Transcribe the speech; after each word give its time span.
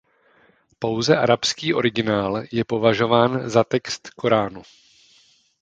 Pouze 0.79 1.17
arabský 1.17 1.73
originál 1.73 2.43
je 2.51 2.63
považován 2.65 3.49
za 3.49 3.63
text 3.63 4.09
Koránu. 4.09 4.61